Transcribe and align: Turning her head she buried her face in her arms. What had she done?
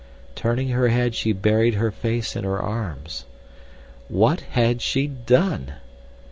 Turning 0.33 0.69
her 0.69 0.87
head 0.87 1.13
she 1.13 1.31
buried 1.31 1.75
her 1.75 1.91
face 1.91 2.35
in 2.35 2.43
her 2.43 2.59
arms. 2.59 3.25
What 4.07 4.39
had 4.55 4.81
she 4.81 5.05
done? 5.05 5.73